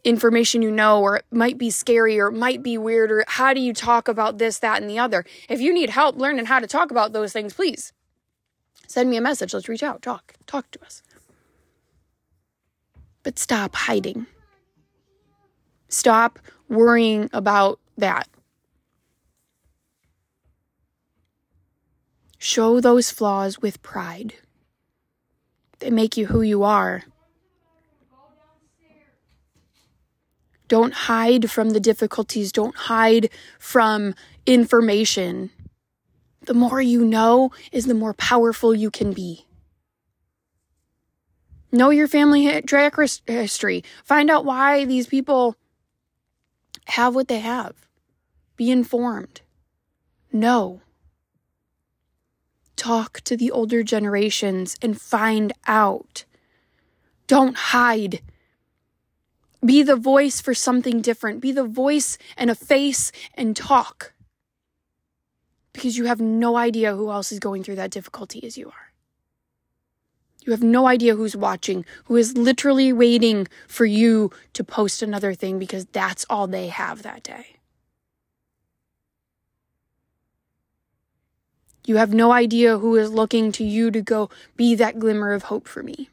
information 0.04 0.62
you 0.62 0.72
know, 0.72 1.02
or 1.02 1.18
it 1.18 1.26
might 1.32 1.58
be 1.58 1.70
scary, 1.70 2.20
or 2.20 2.28
it 2.28 2.34
might 2.34 2.64
be 2.64 2.78
weird, 2.78 3.12
or 3.12 3.26
how 3.28 3.54
do 3.54 3.60
you 3.60 3.74
talk 3.74 4.08
about 4.08 4.38
this, 4.38 4.60
that, 4.60 4.82
and 4.82 4.90
the 4.90 5.00
other? 5.00 5.26
If 5.50 5.60
you 5.60 5.74
need 5.74 5.90
help 5.90 6.18
learning 6.18 6.46
how 6.46 6.60
to 6.60 6.68
talk 6.68 6.92
about 6.92 7.14
those 7.14 7.34
things, 7.34 7.54
please 7.54 7.94
send 8.88 9.10
me 9.10 9.18
a 9.18 9.22
message. 9.22 9.54
Let's 9.54 9.70
reach 9.70 9.84
out, 9.84 10.02
talk, 10.02 10.34
talk 10.46 10.72
to 10.72 10.84
us. 10.84 11.04
But 13.24 13.38
stop 13.38 13.76
hiding. 13.76 14.28
Stop 15.90 16.40
worrying 16.70 17.30
about 17.34 17.80
that. 17.98 18.28
Show 22.38 22.80
those 22.80 23.12
flaws 23.12 23.60
with 23.60 23.82
pride. 23.82 24.36
They 25.80 25.90
make 25.90 26.18
you 26.18 26.28
who 26.28 26.42
you 26.42 26.64
are. 26.64 27.04
Don't 30.68 30.94
hide 30.94 31.50
from 31.50 31.72
the 31.72 31.80
difficulties. 31.80 32.52
Don't 32.52 32.76
hide 32.76 33.30
from 33.60 34.16
information. 34.46 35.50
The 36.46 36.54
more 36.54 36.82
you 36.82 37.04
know 37.04 37.52
is 37.72 37.86
the 37.86 37.94
more 37.94 38.14
powerful 38.14 38.74
you 38.74 38.92
can 38.92 39.14
be. 39.14 39.46
Know 41.72 41.90
your 41.90 42.08
family 42.08 42.62
track 42.62 42.96
history. 43.28 43.84
Find 44.04 44.30
out 44.30 44.46
why 44.46 44.86
these 44.86 45.08
people 45.08 45.56
have 46.88 47.14
what 47.14 47.28
they 47.28 47.40
have. 47.40 47.74
Be 48.56 48.72
informed. 48.72 49.42
Know. 50.32 50.82
Talk 52.78 53.22
to 53.22 53.36
the 53.36 53.52
older 53.52 53.84
generations 53.84 54.78
and 54.82 55.00
find 55.00 55.52
out. 55.68 56.24
Don't 57.28 57.58
hide. 57.58 58.22
Be 59.66 59.84
the 59.84 59.96
voice 59.96 60.40
for 60.40 60.54
something 60.54 61.02
different. 61.02 61.42
Be 61.42 61.52
the 61.52 61.66
voice 61.66 62.18
and 62.38 62.50
a 62.50 62.56
face 62.56 63.12
and 63.34 63.56
talk. 63.56 64.14
Because 65.74 65.98
you 65.98 66.06
have 66.06 66.22
no 66.22 66.58
idea 66.58 66.96
who 66.96 67.12
else 67.12 67.32
is 67.32 67.40
going 67.40 67.64
through 67.64 67.76
that 67.76 67.92
difficulty 67.92 68.44
as 68.46 68.58
you 68.58 68.68
are. 68.68 68.88
You 70.48 70.52
have 70.52 70.64
no 70.64 70.88
idea 70.88 71.16
who's 71.16 71.36
watching, 71.36 71.86
who 72.06 72.16
is 72.16 72.38
literally 72.38 72.94
waiting 72.94 73.48
for 73.68 73.86
you 73.86 74.32
to 74.54 74.64
post 74.64 75.02
another 75.02 75.34
thing 75.34 75.60
because 75.60 75.86
that's 75.88 76.26
all 76.30 76.48
they 76.48 76.68
have 76.68 77.04
that 77.04 77.24
day. 77.24 77.58
You 81.86 81.98
have 81.98 82.14
no 82.14 82.32
idea 82.32 82.78
who 82.78 82.96
is 82.96 83.12
looking 83.12 83.52
to 83.54 83.64
you 83.64 83.92
to 83.92 84.02
go 84.02 84.30
be 84.56 84.76
that 84.76 85.00
glimmer 85.00 85.34
of 85.34 85.44
hope 85.44 85.68
for 85.68 85.84
me. 85.84 86.10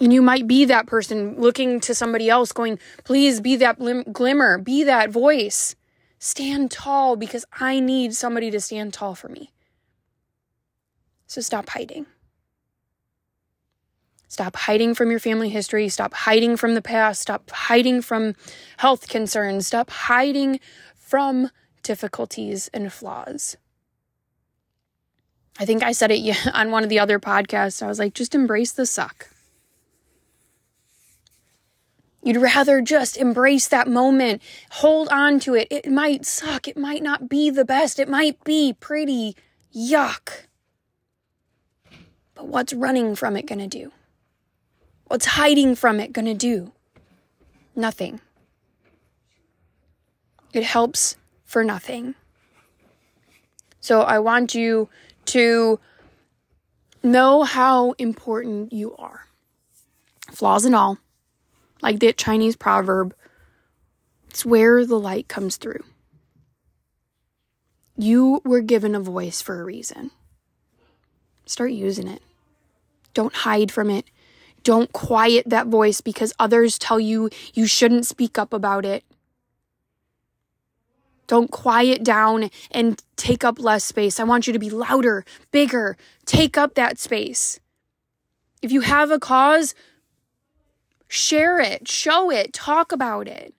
And 0.00 0.12
you 0.12 0.22
might 0.22 0.46
be 0.46 0.64
that 0.64 0.86
person 0.86 1.40
looking 1.40 1.80
to 1.80 1.94
somebody 1.94 2.28
else, 2.28 2.52
going, 2.52 2.78
please 3.04 3.40
be 3.40 3.56
that 3.56 3.78
glimmer, 4.12 4.58
be 4.58 4.84
that 4.84 5.10
voice. 5.10 5.76
stand 6.18 6.70
tall 6.70 7.16
because 7.16 7.44
I 7.52 7.80
need 7.80 8.14
somebody 8.14 8.50
to 8.50 8.60
stand 8.60 8.94
tall 8.94 9.14
for 9.14 9.28
me. 9.28 9.52
So 11.26 11.40
stop 11.40 11.68
hiding. 11.68 12.06
Stop 14.28 14.56
hiding 14.56 14.94
from 14.94 15.10
your 15.10 15.20
family 15.20 15.48
history. 15.48 15.88
Stop 15.88 16.12
hiding 16.12 16.56
from 16.56 16.74
the 16.74 16.82
past. 16.82 17.22
Stop 17.22 17.50
hiding 17.50 18.02
from 18.02 18.34
health 18.78 19.08
concerns. 19.08 19.66
Stop 19.66 19.90
hiding 19.90 20.58
from 20.96 21.50
difficulties 21.84 22.68
and 22.74 22.92
flaws. 22.92 23.56
I 25.60 25.64
think 25.64 25.84
I 25.84 25.92
said 25.92 26.10
it 26.10 26.46
on 26.54 26.72
one 26.72 26.82
of 26.82 26.88
the 26.88 26.98
other 26.98 27.20
podcasts. 27.20 27.80
I 27.82 27.86
was 27.86 28.00
like, 28.00 28.14
just 28.14 28.34
embrace 28.34 28.72
the 28.72 28.86
suck. 28.86 29.28
You'd 32.24 32.38
rather 32.38 32.80
just 32.80 33.18
embrace 33.18 33.68
that 33.68 33.86
moment, 33.86 34.40
hold 34.70 35.08
on 35.10 35.38
to 35.40 35.54
it. 35.54 35.68
It 35.70 35.90
might 35.90 36.24
suck. 36.24 36.66
It 36.66 36.78
might 36.78 37.02
not 37.02 37.28
be 37.28 37.50
the 37.50 37.66
best. 37.66 37.98
It 37.98 38.08
might 38.08 38.42
be 38.44 38.72
pretty 38.72 39.36
yuck. 39.76 40.46
But 42.34 42.48
what's 42.48 42.72
running 42.72 43.14
from 43.14 43.36
it 43.36 43.44
going 43.44 43.58
to 43.58 43.66
do? 43.66 43.92
What's 45.04 45.26
hiding 45.26 45.74
from 45.74 46.00
it 46.00 46.14
going 46.14 46.24
to 46.24 46.34
do? 46.34 46.72
Nothing. 47.76 48.22
It 50.54 50.62
helps 50.62 51.16
for 51.44 51.62
nothing. 51.62 52.14
So 53.80 54.00
I 54.00 54.18
want 54.18 54.54
you 54.54 54.88
to 55.26 55.78
know 57.02 57.42
how 57.42 57.92
important 57.98 58.72
you 58.72 58.96
are. 58.96 59.26
Flaws 60.32 60.64
and 60.64 60.74
all 60.74 60.98
like 61.84 62.00
that 62.00 62.16
Chinese 62.16 62.56
proverb, 62.56 63.14
it's 64.30 64.44
where 64.44 64.86
the 64.86 64.98
light 64.98 65.28
comes 65.28 65.56
through. 65.56 65.84
You 67.96 68.40
were 68.44 68.62
given 68.62 68.94
a 68.94 69.00
voice 69.00 69.42
for 69.42 69.60
a 69.60 69.64
reason. 69.64 70.10
Start 71.46 71.72
using 71.72 72.08
it. 72.08 72.22
Don't 73.12 73.34
hide 73.34 73.70
from 73.70 73.90
it. 73.90 74.06
Don't 74.64 74.92
quiet 74.94 75.44
that 75.46 75.66
voice 75.66 76.00
because 76.00 76.32
others 76.38 76.78
tell 76.78 76.98
you 76.98 77.28
you 77.52 77.66
shouldn't 77.66 78.06
speak 78.06 78.38
up 78.38 78.54
about 78.54 78.86
it. 78.86 79.04
Don't 81.26 81.50
quiet 81.50 82.02
down 82.02 82.50
and 82.70 83.02
take 83.16 83.44
up 83.44 83.58
less 83.58 83.84
space. 83.84 84.18
I 84.18 84.24
want 84.24 84.46
you 84.46 84.54
to 84.54 84.58
be 84.58 84.70
louder, 84.70 85.24
bigger, 85.52 85.98
take 86.24 86.56
up 86.56 86.74
that 86.74 86.98
space. 86.98 87.60
If 88.62 88.72
you 88.72 88.80
have 88.80 89.10
a 89.10 89.18
cause, 89.18 89.74
Share 91.14 91.60
it, 91.60 91.86
show 91.86 92.28
it, 92.28 92.52
talk 92.52 92.90
about 92.90 93.28
it. 93.28 93.54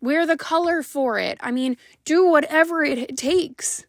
Wear 0.00 0.26
the 0.26 0.36
color 0.36 0.82
for 0.82 1.16
it. 1.16 1.38
I 1.40 1.52
mean, 1.52 1.76
do 2.04 2.28
whatever 2.28 2.82
it 2.82 3.16
takes. 3.16 3.86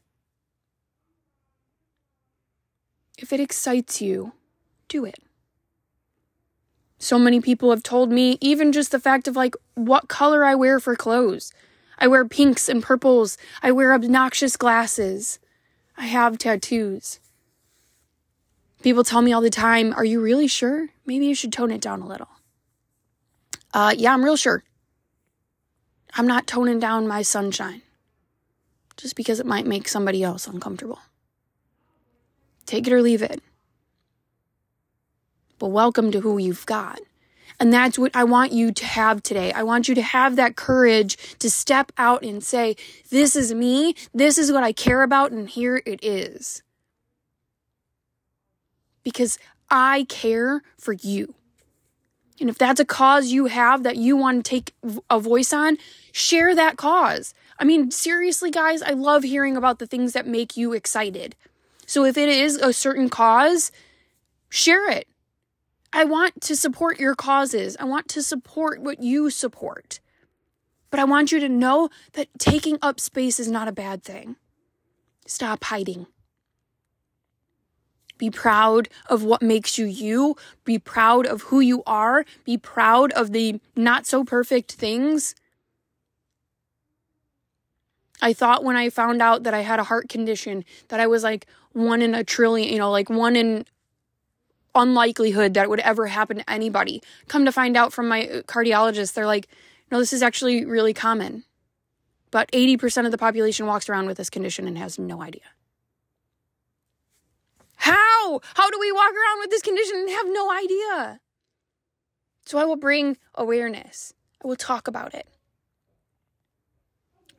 If 3.18 3.34
it 3.34 3.40
excites 3.40 4.00
you, 4.00 4.34
do 4.88 5.06
it. 5.06 5.18
So 7.00 7.18
many 7.18 7.42
people 7.42 7.72
have 7.72 7.82
told 7.82 8.12
me, 8.12 8.38
even 8.42 8.72
just 8.72 8.92
the 8.92 9.00
fact 9.00 9.28
of 9.28 9.36
like 9.36 9.56
what 9.74 10.08
color 10.08 10.46
I 10.46 10.54
wear 10.54 10.80
for 10.80 10.96
clothes. 10.96 11.52
I 11.98 12.08
wear 12.08 12.26
pinks 12.26 12.70
and 12.70 12.84
purples. 12.84 13.40
I 13.64 13.72
wear 13.72 13.92
obnoxious 13.92 14.56
glasses. 14.56 15.40
I 15.98 16.06
have 16.06 16.38
tattoos. 16.38 17.20
People 18.84 19.04
tell 19.04 19.24
me 19.24 19.34
all 19.34 19.42
the 19.42 19.50
time, 19.50 19.94
Are 19.94 20.06
you 20.06 20.22
really 20.22 20.48
sure? 20.48 20.90
Maybe 21.08 21.26
you 21.26 21.34
should 21.34 21.52
tone 21.52 21.72
it 21.72 21.82
down 21.82 22.04
a 22.04 22.08
little. 22.08 22.30
Uh, 23.74 23.94
yeah, 23.98 24.14
I'm 24.14 24.24
real 24.24 24.36
sure. 24.36 24.64
I'm 26.16 26.28
not 26.28 26.48
toning 26.48 26.80
down 26.80 27.08
my 27.08 27.22
sunshine 27.22 27.82
just 28.98 29.16
because 29.16 29.40
it 29.40 29.46
might 29.46 29.66
make 29.66 29.88
somebody 29.88 30.24
else 30.24 30.46
uncomfortable. 30.48 31.00
Take 32.66 32.88
it 32.88 32.94
or 32.94 33.02
leave 33.02 33.22
it. 33.22 33.42
But 35.58 35.68
welcome 35.68 36.12
to 36.12 36.22
who 36.22 36.38
you've 36.38 36.66
got. 36.66 37.00
And 37.60 37.72
that's 37.72 38.00
what 38.00 38.16
I 38.16 38.24
want 38.24 38.52
you 38.52 38.72
to 38.72 38.86
have 38.86 39.22
today. 39.22 39.52
I 39.52 39.64
want 39.64 39.88
you 39.88 39.96
to 39.96 40.02
have 40.02 40.36
that 40.36 40.56
courage 40.56 41.18
to 41.40 41.50
step 41.50 41.92
out 41.98 42.24
and 42.24 42.44
say, 42.44 42.76
This 43.10 43.36
is 43.36 43.54
me. 43.54 43.94
This 44.14 44.38
is 44.38 44.52
what 44.52 44.64
I 44.64 44.72
care 44.72 45.04
about. 45.04 45.32
And 45.32 45.48
here 45.48 45.82
it 45.86 46.04
is. 46.04 46.64
Because 49.04 49.38
I 49.70 50.06
care 50.10 50.64
for 50.78 50.94
you. 50.94 51.36
And 52.42 52.50
if 52.50 52.58
that's 52.58 52.80
a 52.80 52.86
cause 52.86 53.28
you 53.28 53.46
have 53.46 53.84
that 53.84 53.98
you 53.98 54.18
want 54.18 54.44
to 54.44 54.50
take 54.50 54.74
a 55.12 55.20
voice 55.20 55.54
on, 55.54 55.78
share 56.12 56.56
that 56.56 56.76
cause. 56.76 57.36
I 57.60 57.64
mean, 57.64 57.92
seriously, 57.92 58.50
guys, 58.50 58.82
I 58.82 58.92
love 58.92 59.22
hearing 59.22 59.56
about 59.56 59.78
the 59.78 59.86
things 59.86 60.14
that 60.14 60.26
make 60.26 60.58
you 60.58 60.74
excited. 60.74 61.36
So 61.86 62.04
if 62.04 62.18
it 62.18 62.28
is 62.28 62.56
a 62.56 62.74
certain 62.74 63.10
cause, 63.10 63.72
share 64.50 64.90
it. 64.90 65.08
I 65.94 66.04
want 66.04 66.42
to 66.42 66.56
support 66.56 67.00
your 67.00 67.14
causes. 67.14 67.78
I 67.80 67.84
want 67.84 68.08
to 68.10 68.24
support 68.24 68.82
what 68.82 69.04
you 69.04 69.30
support. 69.30 70.00
But 70.90 71.00
I 71.00 71.04
want 71.04 71.32
you 71.32 71.40
to 71.42 71.50
know 71.50 71.90
that 72.14 72.28
taking 72.40 72.80
up 72.82 73.00
space 73.00 73.40
is 73.40 73.52
not 73.52 73.68
a 73.68 73.72
bad 73.72 74.04
thing. 74.04 74.36
Stop 75.28 75.64
hiding. 75.66 76.08
Be 78.22 78.30
proud 78.30 78.88
of 79.08 79.24
what 79.24 79.42
makes 79.42 79.80
you 79.80 79.88
you. 79.88 80.36
Be 80.64 80.78
proud 80.78 81.26
of 81.26 81.42
who 81.42 81.60
you 81.60 81.82
are. 81.88 82.24
Be 82.46 82.56
proud 82.56 83.12
of 83.14 83.32
the 83.32 83.60
not 83.76 84.06
so 84.06 84.24
perfect 84.24 84.74
things. 84.74 85.34
I 88.22 88.34
thought 88.34 88.64
when 88.64 88.76
I 88.76 88.92
found 88.92 89.24
out 89.24 89.42
that 89.42 89.56
I 89.56 89.62
had 89.62 89.80
a 89.80 89.84
heart 89.86 90.08
condition 90.08 90.66
that 90.90 91.00
I 91.00 91.08
was 91.08 91.24
like 91.24 91.48
one 91.72 92.04
in 92.04 92.14
a 92.14 92.24
trillion, 92.24 92.72
you 92.72 92.78
know, 92.78 92.92
like 92.92 93.10
one 93.10 93.36
in 93.36 93.66
unlikelihood 94.76 95.56
that 95.56 95.64
it 95.64 95.70
would 95.72 95.80
ever 95.80 96.06
happen 96.06 96.38
to 96.38 96.48
anybody. 96.48 97.02
Come 97.28 97.46
to 97.46 97.52
find 97.52 97.76
out 97.76 97.92
from 97.92 98.08
my 98.08 98.28
uh, 98.28 98.42
cardiologist, 98.44 99.14
they're 99.14 99.26
like, 99.26 99.48
no, 99.92 99.98
this 99.98 100.14
is 100.14 100.22
actually 100.22 100.64
really 100.64 100.94
common. 100.94 101.44
But 102.30 102.52
80% 102.52 103.06
of 103.06 103.12
the 103.12 103.18
population 103.18 103.66
walks 103.66 103.90
around 103.90 104.06
with 104.06 104.18
this 104.18 104.30
condition 104.30 104.68
and 104.68 104.78
has 104.78 105.00
no 105.00 105.24
idea. 105.24 105.42
How? 107.82 108.40
How 108.54 108.70
do 108.70 108.78
we 108.80 108.92
walk 108.92 109.12
around 109.12 109.40
with 109.40 109.50
this 109.50 109.64
condition 109.64 109.98
and 109.98 110.10
have 110.12 110.28
no 110.28 110.52
idea? 110.52 111.20
So 112.46 112.60
I 112.60 112.66
will 112.66 112.76
bring 112.76 113.18
awareness. 113.34 114.14
I 114.44 114.48
will 114.48 114.56
talk 114.56 114.88
about 114.88 115.16
it. 115.16 115.28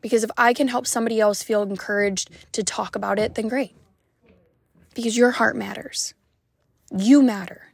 Because 0.01 0.25
if 0.25 0.31
I 0.37 0.53
can 0.53 0.67
help 0.67 0.89
somebody 0.89 1.21
else 1.21 1.45
feel 1.45 1.63
encouraged 1.63 2.31
to 2.53 2.65
talk 2.65 2.97
about 2.97 3.21
it, 3.21 3.37
then 3.37 3.47
great. 3.47 3.77
Because 4.95 5.17
your 5.17 5.31
heart 5.31 5.55
matters. 5.55 6.13
You 6.97 7.23
matter. 7.23 7.72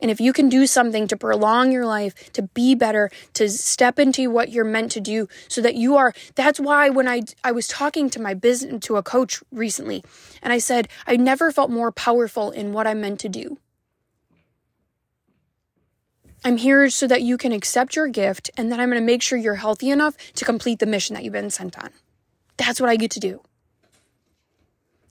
And 0.00 0.10
if 0.10 0.20
you 0.20 0.32
can 0.32 0.48
do 0.48 0.66
something 0.66 1.06
to 1.08 1.16
prolong 1.16 1.72
your 1.72 1.86
life, 1.86 2.32
to 2.32 2.42
be 2.42 2.74
better, 2.74 3.10
to 3.34 3.48
step 3.48 3.98
into 3.98 4.30
what 4.30 4.50
you're 4.50 4.64
meant 4.64 4.92
to 4.92 5.00
do 5.00 5.28
so 5.48 5.60
that 5.62 5.74
you 5.74 5.96
are 5.96 6.12
that's 6.34 6.60
why 6.60 6.90
when 6.90 7.08
I 7.08 7.22
I 7.42 7.52
was 7.52 7.66
talking 7.66 8.10
to 8.10 8.20
my 8.20 8.34
business 8.34 8.84
to 8.86 8.96
a 8.96 9.02
coach 9.02 9.42
recently 9.50 10.04
and 10.42 10.52
I 10.52 10.58
said 10.58 10.88
I 11.06 11.16
never 11.16 11.50
felt 11.50 11.70
more 11.70 11.92
powerful 11.92 12.50
in 12.50 12.72
what 12.72 12.86
I'm 12.86 13.00
meant 13.00 13.20
to 13.20 13.28
do. 13.28 13.58
I'm 16.44 16.58
here 16.58 16.90
so 16.90 17.06
that 17.08 17.22
you 17.22 17.38
can 17.38 17.52
accept 17.52 17.96
your 17.96 18.06
gift 18.06 18.50
and 18.56 18.70
then 18.70 18.78
I'm 18.78 18.90
going 18.90 19.00
to 19.00 19.04
make 19.06 19.22
sure 19.22 19.38
you're 19.38 19.56
healthy 19.56 19.90
enough 19.90 20.16
to 20.34 20.44
complete 20.44 20.78
the 20.78 20.86
mission 20.86 21.14
that 21.14 21.24
you've 21.24 21.32
been 21.32 21.50
sent 21.50 21.78
on. 21.78 21.90
That's 22.56 22.80
what 22.80 22.90
I 22.90 22.96
get 22.96 23.10
to 23.12 23.20
do. 23.20 23.42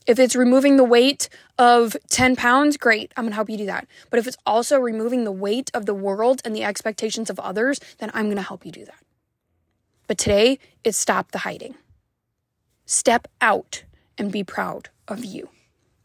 If 0.05 0.19
it's 0.19 0.35
removing 0.35 0.77
the 0.77 0.83
weight 0.83 1.29
of 1.57 1.97
10 2.09 2.35
pounds, 2.35 2.77
great. 2.77 3.11
I'm 3.17 3.27
to 3.27 3.33
help 3.33 3.49
you 3.49 3.57
do 3.57 3.65
that. 3.65 3.87
But 4.09 4.19
if 4.19 4.27
it's 4.27 4.37
also 4.45 4.79
removing 4.79 5.23
the 5.23 5.31
weight 5.31 5.71
of 5.73 5.85
the 5.85 5.95
world 5.95 6.41
and 6.45 6.55
the 6.55 6.63
expectations 6.63 7.29
of 7.29 7.39
others, 7.39 7.79
then 7.97 8.11
I'm 8.13 8.25
to 8.35 8.41
help 8.41 8.65
you 8.65 8.71
do 8.71 8.85
that. 8.85 9.03
But 10.07 10.17
today, 10.17 10.59
it's 10.83 10.97
stop 10.97 11.31
the 11.31 11.39
hiding. 11.39 11.75
Step 12.85 13.27
out 13.41 13.83
and 14.17 14.31
be 14.31 14.43
proud 14.43 14.89
of 15.07 15.25
you 15.25 15.49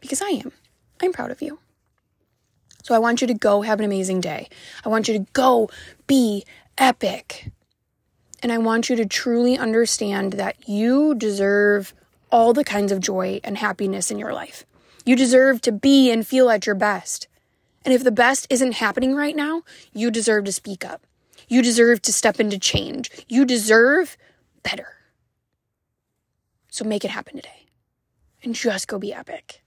because 0.01 0.23
I 0.23 0.29
am. 0.29 0.53
I'm 1.03 1.13
proud 1.13 1.31
of 1.31 1.43
you. 1.43 1.59
So 2.83 2.95
I 2.95 2.99
want 2.99 3.21
you 3.21 3.27
to 3.27 3.35
go 3.35 3.61
have 3.63 3.79
an 3.79 3.85
amazing 3.85 4.23
day. 4.23 4.49
I 4.85 4.89
want 4.89 5.09
you 5.09 5.15
to 5.19 5.27
go 5.35 5.69
be 6.07 6.45
epic. 6.79 7.51
And 8.43 8.51
I 8.51 8.57
want 8.57 8.89
you 8.89 8.97
to 8.97 9.05
truly 9.05 9.59
understand 9.59 10.35
that 10.35 10.67
you 10.67 11.15
deserve 11.15 11.93
all 12.31 12.53
the 12.53 12.65
kinds 12.65 12.93
of 12.93 13.01
joy 13.01 13.41
and 13.45 13.59
happiness 13.59 14.11
in 14.11 14.19
your 14.19 14.33
life. 14.33 14.65
You 15.05 15.17
deserve 15.17 15.61
to 15.63 15.73
be 15.73 16.11
and 16.11 16.27
feel 16.27 16.51
at 16.51 16.67
your 16.67 16.75
best. 16.75 17.29
And 17.85 17.95
if 17.95 18.05
the 18.05 18.13
best 18.13 18.47
isn't 18.51 18.73
happening 18.73 19.15
right 19.15 19.35
now, 19.35 19.63
you 19.93 20.11
deserve 20.11 20.45
to 20.45 20.53
speak 20.53 20.85
up. 20.85 21.07
You 21.49 21.63
deserve 21.63 22.03
to 22.03 22.13
step 22.13 22.39
into 22.39 22.59
change. 22.59 23.11
You 23.29 23.45
deserve 23.45 24.17
better. 24.63 24.95
So 26.71 26.85
make 26.85 27.05
it 27.05 27.11
happen 27.11 27.37
today 27.37 27.67
and 28.43 28.55
just 28.55 28.89
go 28.89 28.99
be 28.99 29.13
epic. 29.13 29.63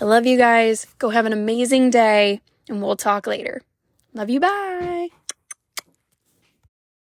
I 0.00 0.04
love 0.04 0.26
you 0.26 0.36
guys. 0.36 0.86
Go 0.98 1.10
have 1.10 1.26
an 1.26 1.32
amazing 1.32 1.90
day 1.90 2.40
and 2.68 2.82
we'll 2.82 2.96
talk 2.96 3.26
later. 3.26 3.62
Love 4.14 4.30
you. 4.30 4.40
Bye. 4.40 4.99